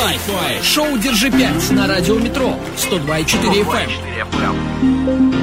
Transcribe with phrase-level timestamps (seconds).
[0.00, 0.62] Five.
[0.62, 5.39] Шоу «Держи 5» на радио «Метро» 102,4 FM.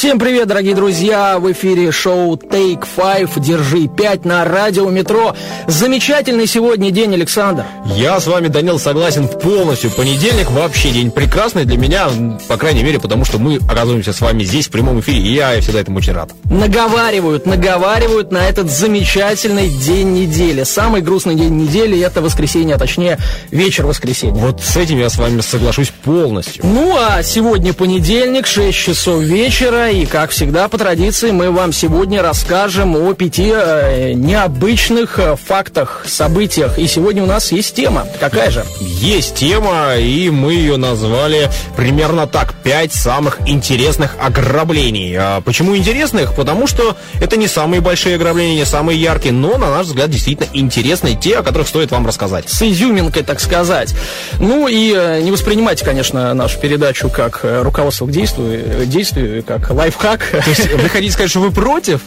[0.00, 1.38] Всем привет, дорогие друзья!
[1.38, 5.36] В эфире шоу Take Five, Держи 5 на радио Метро.
[5.66, 7.66] Замечательный сегодня день, Александр.
[7.84, 9.90] Я с вами, Данил, согласен полностью.
[9.90, 12.08] Понедельник вообще день прекрасный для меня,
[12.48, 15.60] по крайней мере, потому что мы оказываемся с вами здесь в прямом эфире, и я
[15.60, 16.30] всегда этому очень рад.
[16.44, 20.62] Наговаривают, наговаривают на этот замечательный день недели.
[20.62, 23.18] Самый грустный день недели это воскресенье, а точнее
[23.50, 24.32] вечер воскресенья.
[24.32, 26.64] Вот с этим я с вами соглашусь полностью.
[26.64, 32.22] Ну а сегодня понедельник, 6 часов вечера и, как всегда, по традиции, мы вам сегодня
[32.22, 36.78] расскажем о пяти э, необычных э, фактах, событиях.
[36.78, 38.06] И сегодня у нас есть тема.
[38.20, 38.64] Какая же?
[38.80, 42.54] Есть тема, и мы ее назвали примерно так.
[42.62, 45.16] Пять самых интересных ограблений.
[45.18, 46.34] А почему интересных?
[46.34, 50.48] Потому что это не самые большие ограбления, не самые яркие, но, на наш взгляд, действительно
[50.52, 52.48] интересные, те, о которых стоит вам рассказать.
[52.48, 53.94] С изюминкой, так сказать.
[54.38, 59.70] Ну и э, не воспринимайте, конечно, нашу передачу как э, руководство к действию, действию как
[59.80, 60.26] лайфхак.
[60.30, 62.02] То есть вы хотите сказать, что вы против?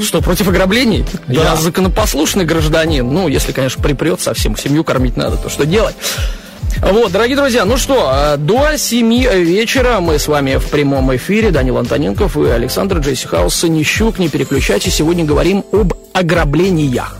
[0.00, 1.04] Что, против ограблений?
[1.26, 1.42] Да.
[1.42, 3.06] Я законопослушный гражданин.
[3.06, 5.94] Ну, если, конечно, припрет совсем, семью кормить надо, то что делать?
[6.80, 9.10] Вот, дорогие друзья, ну что, э, до 7
[9.42, 11.50] вечера мы с вами в прямом эфире.
[11.50, 14.18] Данил Антоненков и Александр Джейси Хаус Санищук.
[14.18, 17.17] Не переключайтесь, сегодня говорим об ограблениях.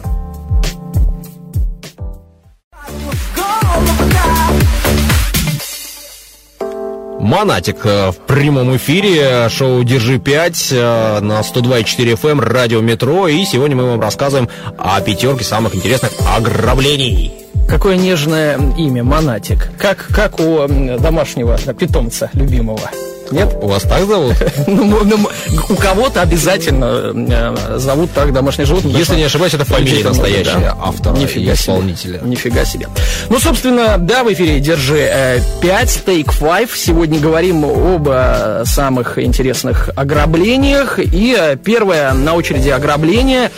[7.21, 13.27] Монатик э, в прямом эфире, шоу «Держи 5» э, на 102,4 FM, радио «Метро».
[13.27, 17.33] И сегодня мы вам рассказываем о пятерке самых интересных ограблений.
[17.69, 19.69] Какое нежное имя, Монатик.
[19.79, 20.67] Как, как у
[20.99, 22.89] домашнего питомца любимого.
[23.31, 23.57] Нет?
[23.61, 24.35] У вас так зовут?
[24.67, 25.29] Ну, ну,
[25.71, 28.93] у кого-то обязательно э, зовут так домашнее животное.
[28.93, 32.21] Если не ошибаюсь, это фамилия настоящая автора и исполнителя.
[32.23, 32.89] Нифига себе.
[33.29, 36.71] Ну, собственно, да, в эфире «Держи э, 5», Take 5.
[36.71, 40.99] Сегодня говорим об э, самых интересных ограблениях.
[40.99, 43.51] И э, первое на очереди ограбление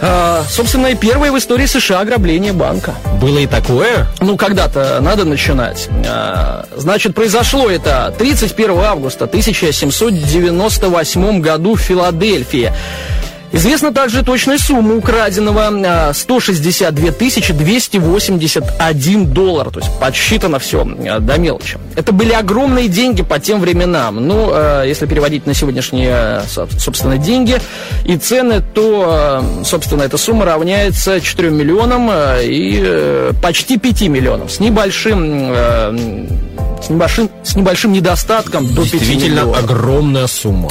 [0.00, 2.94] э, Собственно, и первое в истории США ограбление банка.
[3.20, 4.06] Было и такое?
[4.20, 5.88] Ну, когда-то надо начинать.
[6.06, 12.72] А, Значит, произошло это 31 августа 1798 году в Филадельфии.
[13.52, 15.68] Известна также точная сумма украденного
[16.08, 19.70] а, 162 281 доллар.
[19.70, 21.76] То есть подсчитано все до мелочи.
[21.96, 24.24] Это были огромные деньги по тем временам.
[24.26, 27.58] Ну, а, если переводить на сегодняшние, со- собственно, деньги
[28.04, 32.08] и цены, то, собственно, эта сумма равняется 4 миллионам
[32.40, 34.48] и э, почти 5 миллионам.
[34.48, 36.26] С небольшим, э,
[36.82, 39.58] с небольшим, с небольшим недостатком до 5 Действительно миллионов.
[39.64, 40.68] огромная сумма.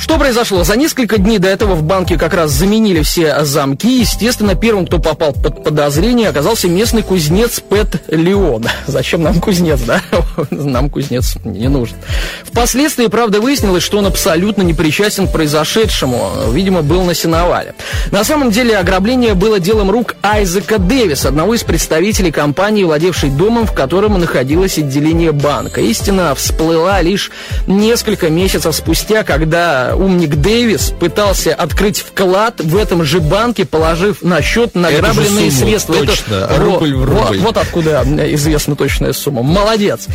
[0.00, 0.62] Что произошло?
[0.62, 4.00] За несколько дней до этого в банке как раз заменили все замки.
[4.00, 8.64] Естественно, первым, кто попал под подозрение, оказался местный кузнец Пэт Леон.
[8.86, 10.00] Зачем нам кузнец, да?
[10.50, 11.96] Нам кузнец не нужен.
[12.44, 16.30] Впоследствии, правда, выяснилось, что он абсолютно не причастен к произошедшему.
[16.52, 17.74] Видимо, был на сеновале.
[18.12, 23.66] На самом деле, ограбление было делом рук Айзека Дэвиса, одного из представителей компании, владевшей домом,
[23.66, 25.80] в котором находилось отделение банка.
[25.80, 27.32] Истина всплыла лишь
[27.66, 34.42] несколько месяцев спустя, когда умник Дэвис пытался открыть вклад в этом же банке, положив на
[34.42, 35.94] счет награбленные сумму, средства.
[35.96, 37.38] точно, ро- рубль в вот- рубль.
[37.38, 39.42] Вот, откуда э, известна точная сумма.
[39.42, 40.06] Молодец.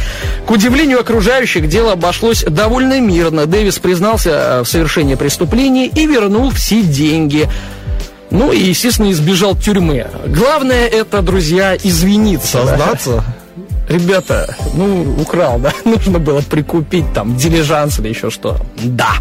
[0.45, 3.45] К удивлению окружающих, дело обошлось довольно мирно.
[3.45, 7.49] Дэвис признался э, в совершении преступления и вернул все деньги.
[8.31, 10.07] Ну и, естественно, избежал тюрьмы.
[10.25, 12.63] Главное это, друзья, извиниться.
[12.63, 12.77] да.
[12.77, 13.23] Сознаться?
[13.87, 15.71] Ребята, ну, украл, да?
[15.85, 18.57] Нужно было прикупить там дилижанс или еще что.
[18.77, 19.11] Да.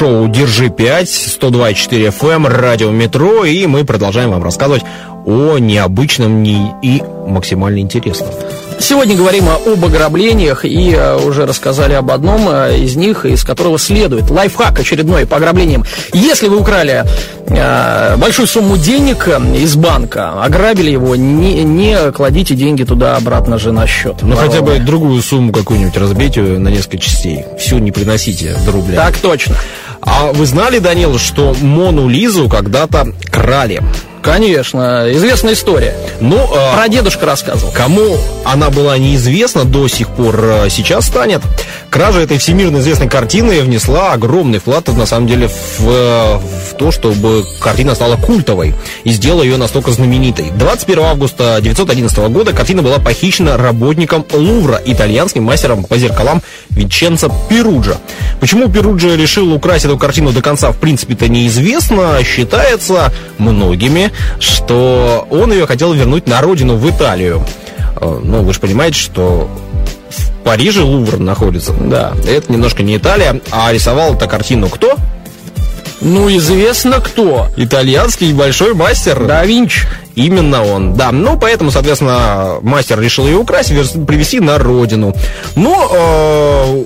[0.00, 4.82] Шоу «Держи 5», 102,4 FM, радио «Метро», и мы продолжаем вам рассказывать
[5.26, 8.30] о необычном не- и максимально интересном.
[8.78, 13.78] Сегодня говорим об ограблениях и э, уже рассказали об одном э, из них, из которого
[13.78, 15.84] следует лайфхак очередной по ограблениям.
[16.14, 17.04] Если вы украли
[17.48, 23.70] э, большую сумму денег из банка, ограбили его, не, не кладите деньги туда обратно же
[23.70, 24.22] на счет.
[24.22, 27.44] Ну, хотя бы другую сумму какую-нибудь разбейте на несколько частей.
[27.58, 28.96] Всю не приносите до рубля.
[28.96, 29.56] Так точно.
[30.00, 33.82] А вы знали, Данил, что Мону Лизу когда-то крали?
[34.22, 35.94] Конечно, известная история.
[36.20, 37.72] Ну, а, Про дедушка рассказывал.
[37.72, 41.42] Кому она была неизвестна до сих пор, э, сейчас станет.
[41.88, 46.38] Кража этой всемирно известной картины внесла огромный вклад, на самом деле, в, э,
[46.70, 48.74] в то, чтобы картина стала культовой
[49.04, 50.50] и сделала ее настолько знаменитой.
[50.54, 57.96] 21 августа 1911 года картина была похищена работником Лувра, итальянским мастером по зеркалам Винченцо Перуджа.
[58.40, 62.18] Почему Перуджа решил украсть эту картину до конца, в принципе-то неизвестно.
[62.24, 67.42] Считается многими, что он ее хотел вернуть на родину, в Италию.
[68.00, 69.48] Э, Ну, вы же понимаете, что
[70.10, 71.72] в Париже Лувр находится.
[71.72, 73.40] Да, это немножко не Италия.
[73.50, 74.96] А рисовал эту картину кто?
[76.00, 77.48] Ну, известно кто.
[77.56, 79.22] Итальянский большой мастер.
[79.26, 79.86] Да Винчи.
[80.14, 81.12] Именно он, да.
[81.12, 83.68] Ну, поэтому, соответственно, мастер решил ее украсть,
[84.06, 85.14] привезти на родину.
[85.56, 86.84] Но э,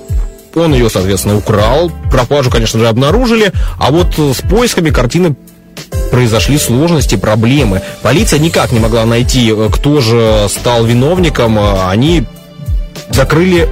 [0.59, 1.91] он ее, соответственно, украл.
[2.11, 3.51] Пропажу, конечно же, обнаружили.
[3.79, 5.35] А вот с поисками картины
[6.19, 7.81] произошли сложности, проблемы.
[8.01, 11.59] Полиция никак не могла найти, э, кто же стал виновником.
[11.59, 12.23] Э, Они
[13.09, 13.67] закрыли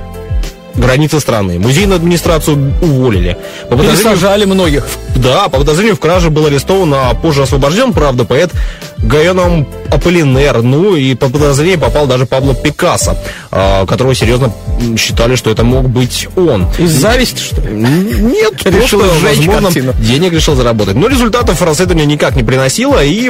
[0.75, 1.57] границы страны.
[1.57, 3.37] Музейную администрацию уволили.
[3.69, 4.85] По подозрению- Пересажали многих.
[5.15, 8.51] да, по подозрению в краже был арестован, а позже освобожден, правда, поэт
[9.03, 10.61] Гаеном Аполлинер.
[10.61, 13.15] Ну и по подозрению попал даже Пабло Пикассо,
[13.51, 14.51] а, которого серьезно
[14.97, 16.67] считали, что это мог быть он.
[16.77, 17.73] Из зависти, что ли?
[17.73, 19.93] Нет, Решил просто, возможно, картину.
[19.99, 20.95] денег решил заработать.
[20.95, 23.29] Но результатов расследования никак не приносило, и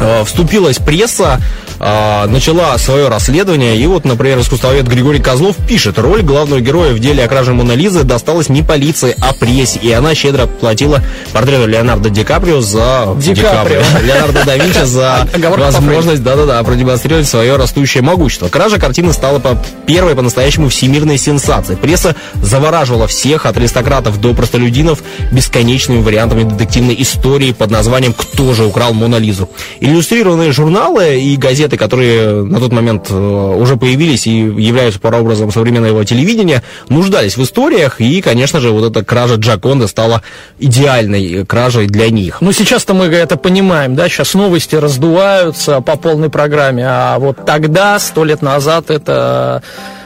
[0.00, 1.40] э, вступилась пресса,
[1.78, 6.98] э, начала свое расследование, и вот, например, искусствовед Григорий Козлов пишет, роль главного героя в
[6.98, 11.00] деле о краже Мона Лизы досталась не полиции, а прессе, и она щедро платила
[11.32, 13.14] портрету Леонардо Ди Каприо за...
[13.16, 13.82] Ди Каприо.
[14.04, 18.48] Леонардо да Винчи за Оговорка по возможность, да-да-да, продемонстрировать свое растущее могущество.
[18.48, 19.56] Кража картины стала по
[19.86, 21.78] первой по-настоящему всемирной сенсацией.
[21.78, 28.64] Пресса завораживала всех, от аристократов до простолюдинов, бесконечными вариантами детективной истории под названием «Кто же
[28.64, 29.48] украл Мона Лизу?».
[29.80, 36.04] Иллюстрированные журналы и газеты, которые на тот момент э, уже появились и являются прообразом современного
[36.04, 40.22] телевидения, нуждались в историях, и, конечно же, вот эта кража Джаконда стала
[40.58, 42.38] идеальной кражей для них.
[42.40, 47.98] Ну, сейчас-то мы это понимаем, да, сейчас новости раздуваются по полной программе, а вот тогда,
[47.98, 49.62] сто лет назад, это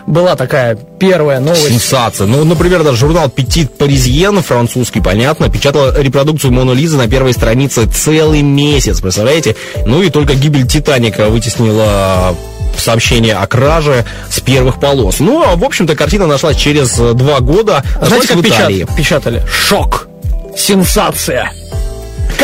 [0.07, 1.69] была такая первая новость.
[1.69, 2.29] Сенсация.
[2.29, 7.87] Ну, например, даже журнал Petit Parisien, французский, понятно, печатал репродукцию Моны Лизы на первой странице
[7.89, 9.57] целый месяц, представляете?
[9.85, 12.37] Ну и только гибель Титаника вытеснила
[12.79, 15.19] сообщение о краже с первых полос.
[15.19, 17.83] Ну, а, в общем-то, картина нашлась через два года.
[18.01, 19.43] Знаете, как печат- печатали?
[19.51, 20.09] Шок!
[20.57, 21.51] Сенсация!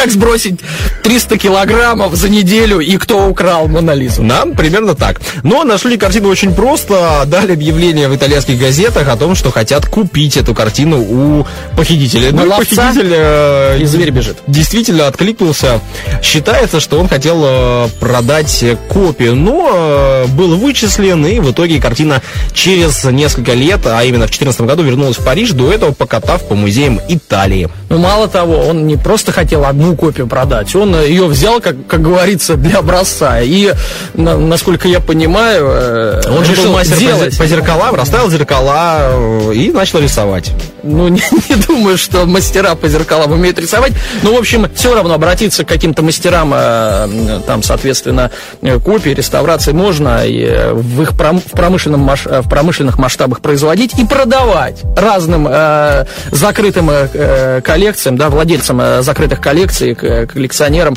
[0.02, 0.58] Как сбросить
[1.04, 4.24] 300 килограммов за неделю и кто украл Монолизу?
[4.24, 5.20] Да, примерно так.
[5.44, 7.22] Но нашли картину очень просто.
[7.26, 11.46] Дали объявление в итальянских газетах о том, что хотят купить эту картину у
[11.76, 12.32] похитителя.
[12.32, 12.88] Ну, ловца?
[12.88, 14.38] похититель э, И зверь бежит.
[14.48, 15.78] действительно откликнулся.
[16.20, 22.22] Считается, что он хотел э, продать копию, но э, был вычислен, и в итоге картина
[22.52, 26.56] через несколько лет, а именно в 2014 году, вернулась в Париж, до этого покатав по
[26.56, 27.68] музеям Италии.
[27.88, 31.76] Ну, мало того, он не просто хотел одну копию продать, он э, ее взял, как,
[31.86, 33.40] как говорится, для образца.
[33.40, 33.72] И,
[34.14, 37.34] на- насколько я понимаю, э, Он же был решил мастер по, делать.
[37.34, 39.10] зер- по зеркалам, расставил зеркала
[39.50, 40.50] э, и начал рисовать.
[40.82, 43.92] Ну, не, не думаю, что мастера по зеркалам умеют рисовать.
[44.22, 46.50] Ну, в общем, все равно обратиться к каким-то мастерам,
[47.46, 48.30] там, соответственно,
[48.84, 54.04] копии, реставрации можно и в их пром- в, промышленном маш- в промышленных масштабах производить и
[54.04, 60.96] продавать разным э, закрытым э, коллекциям, да, владельцам э, закрытых коллекций, к- э, коллекционерам.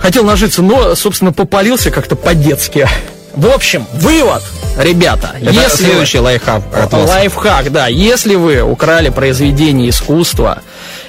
[0.00, 2.88] Хотел нажиться, но, собственно, попалился как-то по-детски.
[3.34, 4.42] В общем, вывод,
[4.78, 7.08] ребята, Это если вы- следующий лайфхак от вас.
[7.08, 7.86] Лайфхак, да.
[7.86, 10.58] Если вы украли произведение искусства,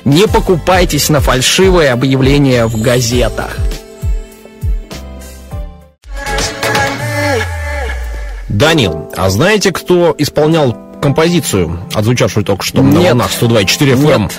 [0.06, 3.58] не покупайтесь на фальшивые объявления в газетах.
[8.50, 13.10] Данил, а знаете, кто исполнял композицию, отзвучавшую только что на Нет.
[13.10, 14.22] волнах 102.4 FM?
[14.24, 14.32] Нет.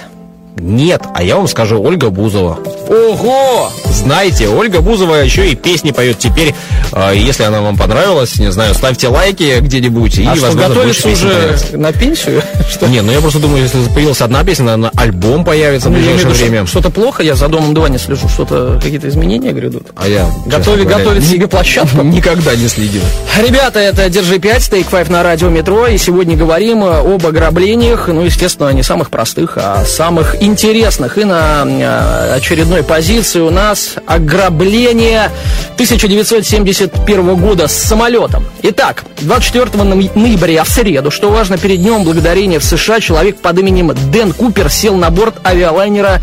[0.56, 2.58] Нет, а я вам скажу, Ольга Бузова.
[2.88, 3.70] Ого!
[3.86, 6.54] Знаете, Ольга Бузова еще и песни поет теперь.
[6.92, 10.18] э, Если она вам понравилась, не знаю, ставьте лайки где-нибудь.
[10.18, 12.42] И, а что, возможно, готовится уже на пенсию?
[12.70, 12.86] Что?
[12.86, 16.00] Не, ну я просто думаю, если появилась одна песня, наверное, альбом появится в Ну, в
[16.00, 16.66] ближайшее виду, время.
[16.66, 19.88] что- Что-то плохо, я за домом 2 не слежу, что-то какие-то изменения грядут.
[19.96, 22.02] А я, Готовит, говоря, готовит себе площадку.
[22.02, 23.02] Никогда не следил.
[23.42, 25.86] Ребята, это Держи 5, Stake 5 на радио Метро.
[25.86, 31.18] И сегодня говорим об ограблениях, ну, естественно, не самых простых, а самых интересных.
[31.18, 35.30] И на э, очередной позиции у нас ограбление
[35.74, 38.44] 1971 года с самолетом.
[38.62, 43.58] Итак, 24 ноя- ноября в среду, что важно, перед днем благодарения в США человек под
[43.58, 46.20] именем Дэн Купер сел на борт авиалайнера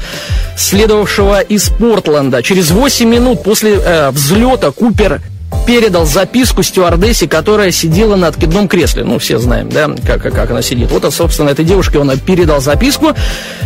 [0.58, 2.44] следовавшего из Портленда.
[2.44, 5.22] Через 8 минут после э, взлета Купер
[5.70, 9.04] передал записку стюардессе, которая сидела на откидном кресле.
[9.04, 10.90] Ну, все знаем, да, как, как она сидит.
[10.90, 13.14] Вот, собственно, этой девушке он передал записку,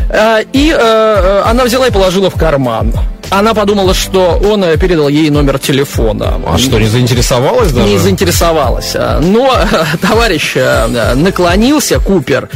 [0.10, 2.94] э, и э, э она взяла и положила в карман
[3.30, 6.40] она подумала, что он передал ей номер телефона.
[6.46, 7.88] А что, не заинтересовалась даже?
[7.88, 8.94] Не заинтересовалась.
[9.22, 9.56] Но
[10.02, 10.56] товарищ
[11.16, 12.50] наклонился, Купер,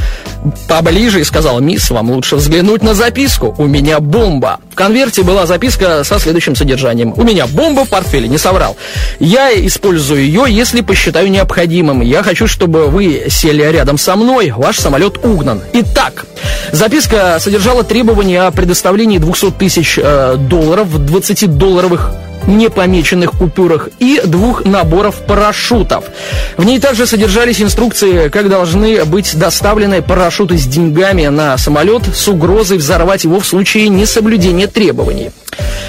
[0.68, 3.56] поближе и сказал, мисс, вам лучше взглянуть на записку.
[3.58, 4.60] У меня бомба.
[4.72, 7.14] В конверте была записка со следующим содержанием.
[7.16, 8.78] У меня бомба в портфеле, не соврал.
[9.20, 12.02] Я использую ее, если посчитаю необходимым.
[12.02, 14.54] Я хочу, чтобы вы сели рядом со мной.
[14.56, 15.62] Ваш самолет угнан.
[15.74, 16.26] Итак,
[16.72, 24.66] записка содержала требования о предоставлении 200 тысяч э, долларов в 20-долларовых непомеченных купюрах и двух
[24.66, 26.06] наборов парашютов.
[26.58, 32.28] В ней также содержались инструкции, как должны быть доставлены парашюты с деньгами на самолет с
[32.28, 35.32] угрозой взорвать его в случае несоблюдения требований.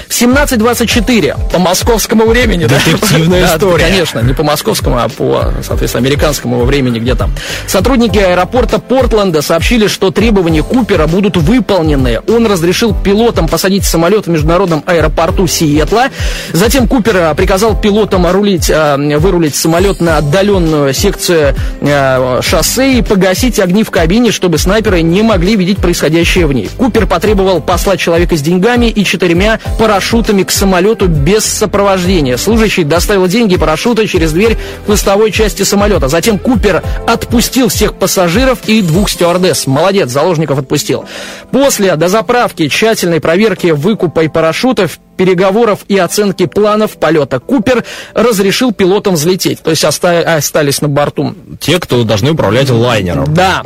[0.07, 2.65] В 17.24 по московскому времени.
[2.65, 3.85] Детективная да, история.
[3.85, 7.31] конечно, не по московскому, а по, соответственно, американскому времени, где там.
[7.67, 12.21] Сотрудники аэропорта Портленда сообщили, что требования Купера будут выполнены.
[12.27, 16.07] Он разрешил пилотам посадить самолет в международном аэропорту Сиэтла.
[16.53, 23.59] Затем Купер приказал пилотам рулить, а, вырулить самолет на отдаленную секцию а, шоссе и погасить
[23.59, 26.69] огни в кабине, чтобы снайперы не могли видеть происходящее в ней.
[26.77, 32.37] Купер потребовал послать человека с деньгами и четырьмя парашютами к самолету без сопровождения.
[32.37, 36.07] Служащий доставил деньги парашюты через дверь хвостовой части самолета.
[36.07, 39.67] Затем Купер отпустил всех пассажиров и двух стюардесс.
[39.67, 41.05] Молодец, заложников отпустил.
[41.51, 47.83] После дозаправки, тщательной проверки выкупа и парашютов переговоров и оценки планов полета Купер
[48.13, 49.61] разрешил пилотам взлететь.
[49.61, 51.35] То есть остались на борту.
[51.59, 53.33] Те, кто должны управлять лайнером.
[53.33, 53.63] Да.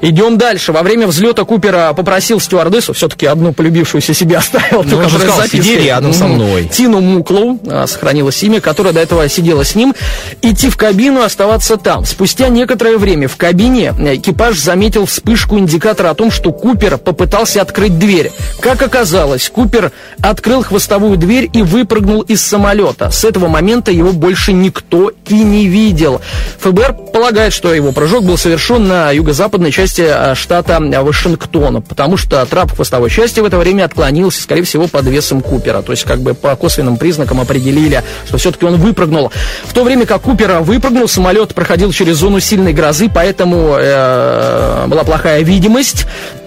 [0.00, 0.72] Идем дальше.
[0.72, 5.76] Во время взлета Купера попросил стюардессу, все-таки одну полюбившуюся себе оставил, ну, ту, сказал, сиди
[5.76, 6.64] рядом со мной.
[6.64, 9.94] Тину Муклоу, а, сохранилось имя, которая до этого сидела с ним,
[10.42, 12.04] идти в кабину, оставаться там.
[12.04, 17.96] Спустя некоторое время в кабине экипаж заметил вспышку индикатора о том, что Купер попытался открыть
[17.96, 18.32] дверь.
[18.58, 23.10] Как оказалось, Купер открыл хвостовой бортовую дверь и выпрыгнул из самолета.
[23.10, 26.22] С этого момента его больше никто и не видел.
[26.60, 32.46] ФБР полагает, что его прыжок был совершен на юго-западной части а, штата Вашингтона, потому что
[32.46, 35.82] трап хвостовой части в это время отклонился, скорее всего, под весом Купера.
[35.82, 39.30] То есть, как бы по косвенным признакам определили, что все-таки он выпрыгнул.
[39.64, 45.04] В то время как Купера выпрыгнул, самолет проходил через зону сильной грозы, поэтому э, была
[45.04, 46.06] плохая видимость.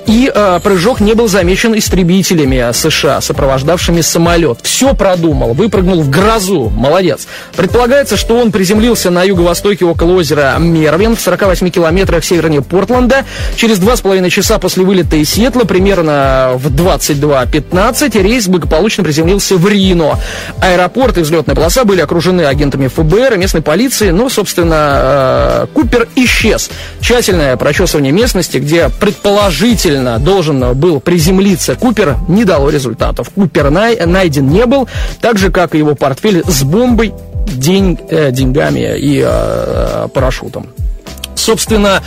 [0.10, 4.58] И э, прыжок не был замечен истребителями США, сопровождавшими самолет.
[4.64, 6.70] Все продумал, выпрыгнул в грозу.
[6.70, 7.28] Молодец.
[7.56, 13.24] Предполагается, что он приземлился на юго-востоке около озера Мервин в 48 километрах севернее Портленда.
[13.56, 19.58] Через два с половиной часа после вылета из Сиэтла, примерно в 22.15, рейс благополучно приземлился
[19.58, 20.18] в Рино.
[20.60, 26.08] Аэропорт и взлетная полоса были окружены агентами ФБР и местной полиции, но, собственно, э, Купер
[26.16, 26.72] исчез.
[27.00, 33.30] Тщательное прочесывание местности, где предположительно действительно должен был приземлиться Купер, не дало результатов.
[33.30, 34.88] Купер най найден не был,
[35.22, 37.14] так же, как и его портфель с бомбой,
[37.48, 40.68] день, э, деньгами и э, парашютом.
[41.36, 42.02] Собственно,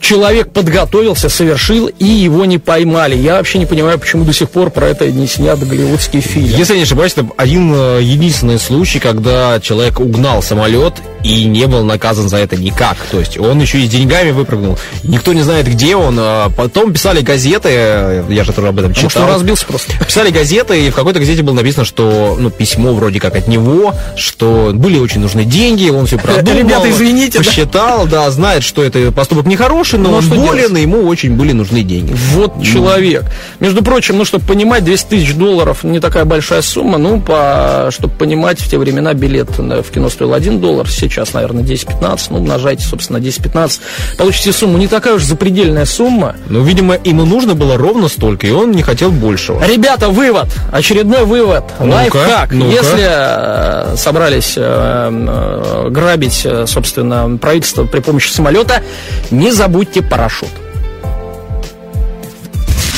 [0.00, 3.16] человек подготовился, совершил, и его не поймали.
[3.16, 6.46] Я вообще не понимаю, почему до сих пор про это не снят голливудский фильм.
[6.46, 11.66] Если я не ошибаюсь, это один э, единственный случай, когда человек угнал самолет и не
[11.66, 12.96] был наказан за это никак.
[13.10, 14.78] То есть он еще и с деньгами выпрыгнул.
[15.02, 16.16] Никто не знает, где он.
[16.18, 19.08] А потом писали газеты, я же тоже об этом читал.
[19.08, 19.92] Потому что он разбился просто.
[20.06, 23.94] Писали газеты, и в какой-то газете было написано, что ну, письмо вроде как от него,
[24.16, 26.58] что были очень нужны деньги, он все продумал.
[26.58, 27.38] Ребята, извините.
[27.38, 31.34] Посчитал, да знает, что это поступок нехороший, но, но ну, он болен, и ему очень
[31.34, 32.14] были нужны деньги.
[32.32, 32.62] Вот ну.
[32.62, 33.24] человек.
[33.60, 38.14] Между прочим, ну, чтобы понимать, 200 тысяч долларов не такая большая сумма, ну, по, чтобы
[38.14, 42.84] понимать, в те времена билет в кино стоил 1 доллар, сейчас, наверное, 10-15, ну, умножайте,
[42.84, 43.80] собственно, 10-15,
[44.18, 44.78] получите сумму.
[44.78, 46.36] Не такая уж запредельная сумма.
[46.48, 49.64] Ну, видимо, ему нужно было ровно столько, и он не хотел большего.
[49.64, 52.52] Ребята, вывод, очередной вывод, ну лайфхак.
[52.52, 58.82] Ну Если э, собрались э, э, грабить, собственно, правительство при помощи самолета,
[59.30, 60.50] не забудьте парашют.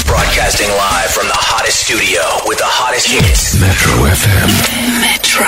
[0.06, 3.54] Broadcasting live from the hottest studio with the hottest hits.
[3.60, 4.48] Metro FM.
[5.00, 5.46] Metro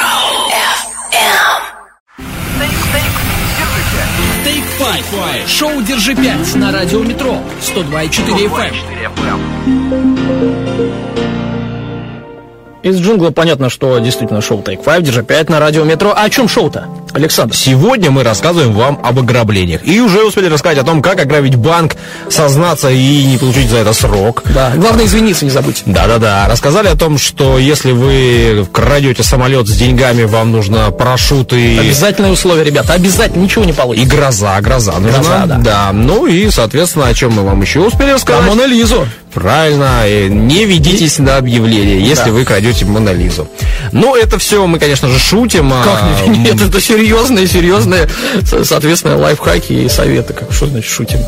[0.53, 0.93] FM.
[4.45, 5.49] Take Five.
[5.49, 8.75] Шоу «Держи пять» на радио «Метро» 102,4 FM.
[12.83, 16.13] Из джунгла понятно, что действительно шоу Take Five, Держи пять на радио «Метро».
[16.17, 16.89] А о чем шоу-то?
[17.13, 17.55] Александр.
[17.55, 19.81] Сегодня мы рассказываем вам об ограблениях.
[19.85, 21.97] И уже успели рассказать о том, как ограбить банк,
[22.31, 24.43] сознаться и не получить за это срок.
[24.55, 25.83] Да, главное извиниться не забудьте.
[25.87, 26.47] Да-да-да.
[26.49, 31.79] Рассказали о том, что если вы крадете самолет с деньгами, вам нужно парашют и...
[31.79, 34.09] Обязательное условие, ребята, обязательно, ничего не И получится.
[34.17, 35.19] гроза, гроза нужна.
[35.19, 35.91] Гроза, да.
[35.93, 38.47] Ну и, соответственно, о чем мы вам еще успели рассказать?
[38.47, 39.07] Мона Лизу.
[39.35, 42.33] Правильно, э, не ведитесь на объявление, если Да.
[42.33, 43.49] вы крадете Монолизу.
[43.91, 45.73] Ну, это все мы, конечно же, шутим.
[45.73, 48.09] а, Как не- нет, это серьезные, серьезные,
[48.45, 50.33] со- соответственно, лайфхаки и советы.
[50.35, 51.19] Как, что значит шутим?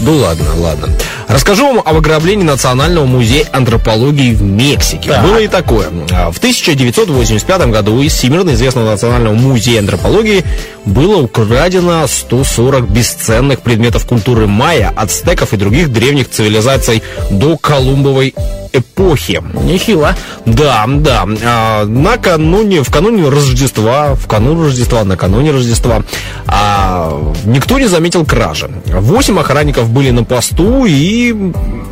[0.00, 0.88] Ну ладно, ладно.
[1.28, 5.10] Расскажу вам об ограблении Национального музея антропологии в Мексике.
[5.10, 5.22] Так.
[5.22, 5.86] Было и такое.
[6.10, 10.44] А, В 1985 году из всемирно известного Национального музея антропологии
[10.86, 18.34] было украдено 140 бесценных предметов культуры майя, ацтеков и других древних цивилизаций до Колумбовой
[18.72, 19.42] эпохи.
[19.62, 20.16] Нехило.
[20.44, 21.24] Да, да.
[21.44, 26.02] А, накануне, в кануне Рождества, в канун Рождества, накануне Рождества,
[26.46, 28.68] а, никто не заметил кражи.
[28.86, 31.32] Восемь охранников были на посту и,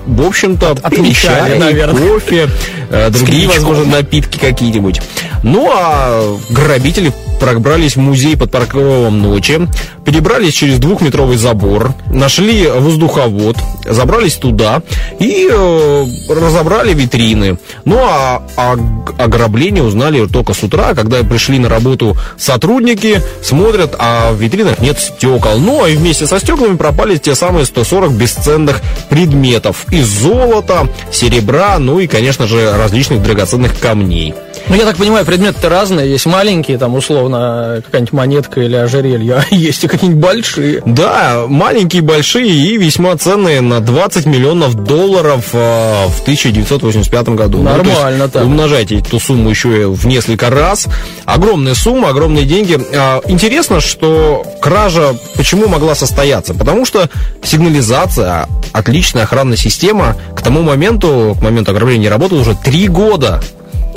[0.07, 2.09] в общем-то, отмечали, чай, наверное.
[2.09, 2.49] кофе,
[2.91, 5.01] э, другие, возможно, напитки какие-нибудь.
[5.43, 9.69] Ну, а грабители пробрались в музей под покровом ночи,
[10.05, 14.81] перебрались через двухметровый забор, нашли воздуховод, забрались туда
[15.19, 17.59] и э, разобрали витрины.
[17.85, 18.77] Ну а о
[19.19, 25.01] ограблении узнали только с утра, когда пришли на работу сотрудники, смотрят, а в витринах нет
[25.01, 25.59] стекол.
[25.59, 29.87] Ну а вместе со стеклами пропали те самые 140 бесценных предметов.
[29.91, 34.33] Из золота, серебра, ну и, конечно же, различных драгоценных камней.
[34.69, 36.11] Ну, я так понимаю, предметы разные.
[36.11, 39.37] Есть маленькие, там, условно, какая-нибудь монетка или ожерелье.
[39.37, 40.83] А есть и какие-нибудь большие.
[40.87, 47.59] Да, маленькие, большие и весьма ценные на 20 миллионов долларов э, в 1985 году.
[47.59, 48.45] Ну, Нормально так.
[48.45, 50.87] Умножайте эту сумму еще в несколько раз.
[51.25, 52.79] Огромная сумма, огромные деньги.
[52.95, 56.55] А, Интересно, что кража почему могла состояться?
[56.55, 57.09] Потому что
[57.43, 63.43] сигнализация, отличная охранная система к тому моменту, к моменту ограбления работала уже три года.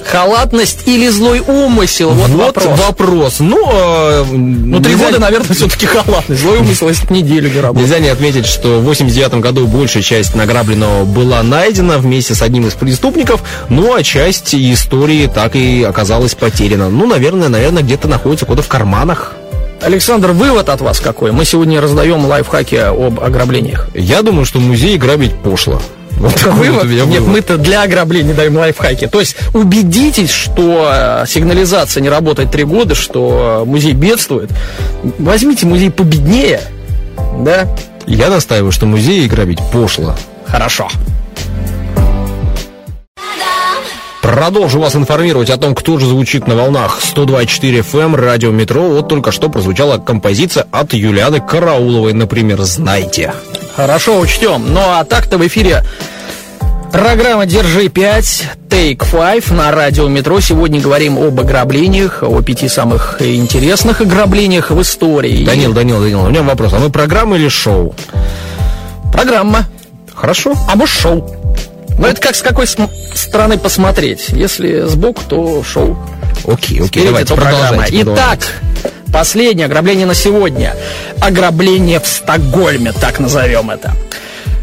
[0.05, 2.11] Халатность или злой умысел?
[2.11, 2.79] Вот, вопрос.
[2.79, 3.35] вопрос.
[3.39, 6.41] Ну, э, Ну, три нельзя- года, наверное, все-таки халатность.
[6.41, 7.87] Злой умысел, если неделю не работает.
[7.89, 12.67] Нельзя не отметить, что в 89 году большая часть награбленного была найдена вместе с одним
[12.67, 16.89] из преступников, ну а часть истории так и оказалась потеряна.
[16.89, 19.33] Ну, наверное, наверное, где-то находится куда в карманах.
[19.81, 21.31] Александр, вывод от вас какой?
[21.31, 23.87] Мы сегодня раздаем лайфхаки об ограблениях.
[23.93, 25.81] Я думаю, что музей грабить пошло.
[26.17, 29.07] Вот такой вот Нет, мы-то для ограбления даем лайфхаки.
[29.07, 34.49] То есть убедитесь, что э, сигнализация не работает три года, что э, музей бедствует.
[35.19, 36.61] Возьмите музей победнее,
[37.39, 37.67] да?
[38.07, 40.15] Я настаиваю, что музей грабить пошло.
[40.45, 40.87] Хорошо.
[44.21, 48.81] Продолжу вас информировать о том, кто же звучит на волнах 102.4 FM, радио Метро.
[48.81, 53.33] Вот только что прозвучала композиция от Юлианы Карауловой, например, «Знайте».
[53.75, 54.73] Хорошо, учтем.
[54.73, 55.83] Ну а так-то в эфире
[56.97, 60.39] программа «Держи 5», Take 5 на радио Метро.
[60.39, 65.43] Сегодня говорим об ограблениях, о пяти самых интересных ограблениях в истории.
[65.43, 66.73] Данил, Данил, Данил, у меня вопрос.
[66.73, 67.93] А мы программа или шоу?
[69.11, 69.65] Программа.
[70.13, 70.53] Хорошо.
[70.69, 71.29] А может шоу.
[71.99, 74.29] Но это как с какой стороны посмотреть.
[74.29, 75.97] Если сбоку, то шоу.
[76.45, 78.01] Окей, окей, Впереди, давайте, продолжайте.
[78.03, 78.39] Итак,
[79.11, 80.75] последнее ограбление на сегодня.
[81.19, 83.93] Ограбление в Стокгольме, так назовем это.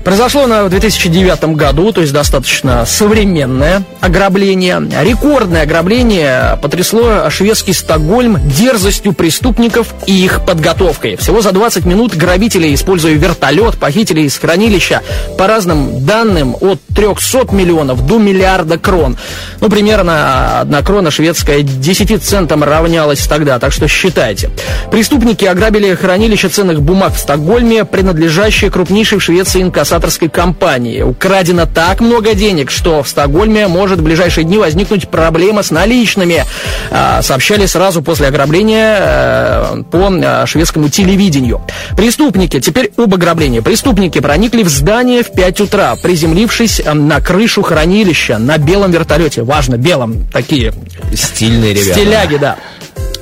[0.05, 4.83] Произошло в 2009 году, то есть достаточно современное ограбление.
[5.01, 11.17] Рекордное ограбление потрясло шведский Стокгольм дерзостью преступников и их подготовкой.
[11.17, 15.03] Всего за 20 минут грабители, используя вертолет, похитили из хранилища,
[15.39, 19.17] по разным данным, от 300 миллионов до миллиарда крон.
[19.61, 24.51] Ну, примерно одна крона шведская 10 центам равнялась тогда, так что считайте.
[24.91, 29.61] Преступники ограбили хранилище ценных бумаг в Стокгольме, принадлежащее крупнейшей в Швеции
[29.93, 31.03] инкассаторской компании.
[31.03, 36.45] Украдено так много денег, что в Стокгольме может в ближайшие дни возникнуть проблема с наличными.
[36.91, 41.61] А, сообщали сразу после ограбления э, по э, шведскому телевидению.
[41.97, 43.61] Преступники, теперь об ограблении.
[43.61, 49.43] Преступники проникли в здание в 5 утра, приземлившись э, на крышу хранилища на белом вертолете.
[49.43, 50.27] Важно, белом.
[50.33, 50.73] Такие
[51.15, 52.01] Стильные ребята.
[52.01, 52.57] Стиляги, да.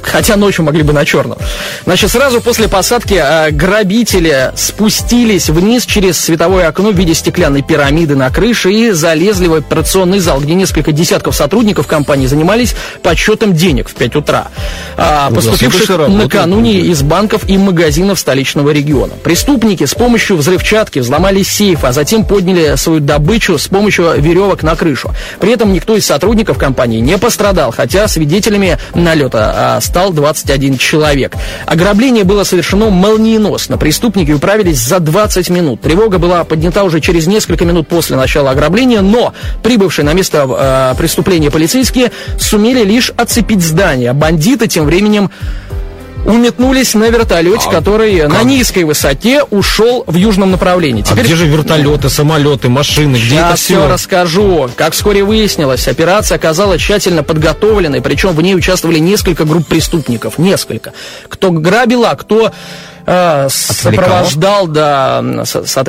[0.02, 1.38] Хотя ночью могли бы на черном.
[1.84, 8.16] Значит, сразу после посадки э, грабители спустились вниз через световое окно в виде стеклянной пирамиды
[8.16, 13.88] на крыше и залезли в операционный зал, где несколько десятков сотрудников компании занимались подсчетом денег
[13.88, 14.48] в 5 утра,
[15.30, 19.12] Ну, поступивших накануне из банков и магазинов столичного региона.
[19.22, 24.76] Преступники с помощью взрывчатки взломали сейф, а затем подняли свою добычу с помощью веревок на
[24.76, 25.12] крышу.
[25.40, 31.34] При этом никто из сотрудников компании не пострадал, хотя свидетелями налета а, стал 21 человек.
[31.66, 33.76] Ограбление было совершено молниеносно.
[33.76, 35.80] Преступники управились за 20 минут.
[35.80, 40.94] Тревога была поднята уже через несколько минут после начала ограбления, но прибывшие на место э,
[40.96, 44.12] преступления полицейские сумели лишь оцепить здание.
[44.12, 45.28] Бандиты тем временем
[46.24, 48.28] уметнулись на вертолете, а который как?
[48.28, 51.02] на низкой высоте ушел в южном направлении.
[51.02, 51.20] Теперь...
[51.20, 53.64] А где же вертолеты, самолеты, машины, где Сейчас это все?
[53.64, 54.70] все расскажу.
[54.76, 60.92] Как вскоре выяснилось, операция оказалась тщательно подготовленной, причем в ней участвовали несколько групп преступников, несколько.
[61.28, 62.52] Кто грабил, а кто
[63.10, 65.18] э, сопровождал да,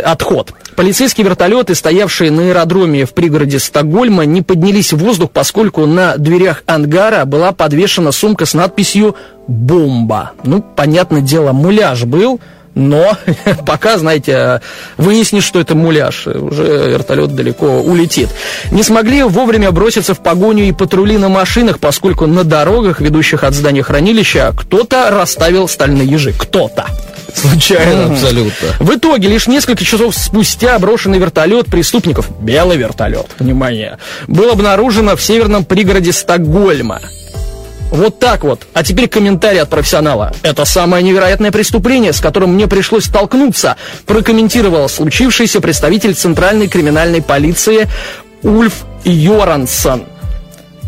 [0.03, 0.53] отход.
[0.75, 6.63] Полицейские вертолеты, стоявшие на аэродроме в пригороде Стокгольма, не поднялись в воздух, поскольку на дверях
[6.65, 9.15] ангара была подвешена сумка с надписью
[9.47, 10.31] «Бомба».
[10.43, 12.39] Ну, понятное дело, муляж был,
[12.73, 13.17] но
[13.65, 14.61] пока, знаете,
[14.97, 18.29] выяснишь, что это муляж, уже вертолет далеко улетит.
[18.71, 23.53] Не смогли вовремя броситься в погоню и патрули на машинах, поскольку на дорогах, ведущих от
[23.53, 26.33] здания хранилища, кто-то расставил стальные ежи.
[26.37, 26.85] Кто-то.
[27.33, 28.67] Случайно, mm абсолютно.
[28.79, 35.21] В итоге, лишь несколько часов спустя брошенный вертолет преступников, белый вертолет, внимание, был обнаружено в
[35.21, 37.01] северном пригороде Стокгольма.
[37.91, 38.65] Вот так вот.
[38.73, 40.33] А теперь комментарий от профессионала.
[40.43, 47.89] Это самое невероятное преступление, с которым мне пришлось столкнуться, прокомментировал случившийся представитель Центральной криминальной полиции
[48.43, 50.05] Ульф Йорансон.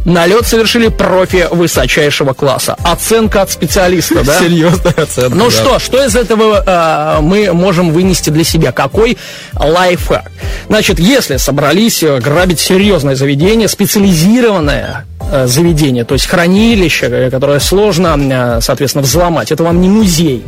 [0.06, 2.76] Налет совершили профи высочайшего класса.
[2.84, 4.38] Оценка от специалиста, да?
[4.40, 5.36] Серьезная оценка.
[5.36, 5.52] Ну да.
[5.52, 8.74] что, что из этого э, мы можем вынести для себя?
[8.74, 9.18] Какой
[9.56, 10.30] лайфхак?
[10.68, 17.60] Значит, если собрались э, грабить серьезное заведение, специализированное э, заведение, то есть хранилище, э, которое
[17.60, 20.44] сложно, э, соответственно, взломать, это вам не музей,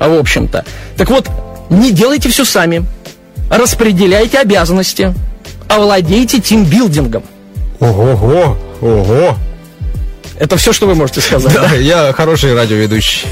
[0.00, 0.64] в общем-то.
[0.96, 1.28] Так вот,
[1.70, 2.84] не делайте все сами.
[3.50, 5.14] Распределяйте обязанности.
[5.68, 7.22] Овладейте тимбилдингом.
[7.78, 8.56] Ого-го!
[8.80, 9.36] Ого!
[10.38, 11.52] Это все, что вы можете сказать.
[11.52, 11.74] Да, да?
[11.74, 13.26] я хороший радиоведущий.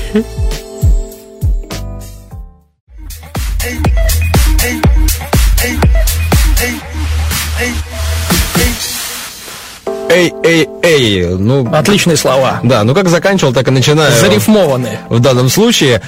[10.10, 11.68] Эй, эй, эй, ну...
[11.72, 12.60] Отличные слова.
[12.62, 14.12] Да, ну как заканчивал, так и начинаю.
[14.12, 15.00] Зарифмованные.
[15.08, 16.00] В данном случае.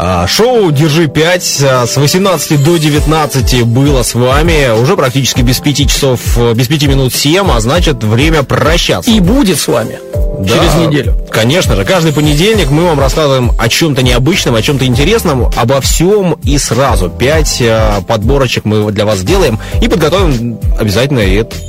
[0.00, 5.58] А, шоу «Держи 5» а, с 18 до 19 было с вами уже практически без
[5.58, 6.20] 5 часов,
[6.54, 9.10] без 5 минут 7, а значит время прощаться.
[9.10, 9.98] И будет с вами
[10.38, 11.14] да, через неделю.
[11.30, 16.38] Конечно же, каждый понедельник мы вам рассказываем о чем-то необычном, о чем-то интересном, обо всем
[16.44, 17.10] и сразу.
[17.10, 21.22] 5 а, подборочек мы для вас сделаем и подготовим обязательно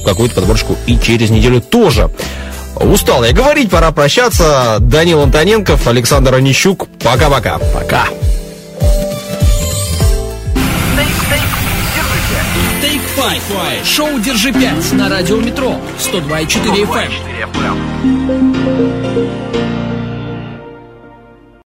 [0.06, 2.10] какую-то подборочку и через неделю тоже.
[2.76, 4.78] Устал я говорить, пора прощаться.
[4.80, 6.88] Данил Антоненков, Александр Онищук.
[7.04, 7.58] Пока-пока.
[7.74, 8.06] Пока.
[12.82, 13.86] Take five.
[13.86, 18.19] Шоу «Держи 5» на радио «Метро» 102,4 FM.